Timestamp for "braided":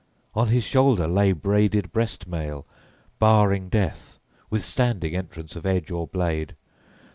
1.31-1.91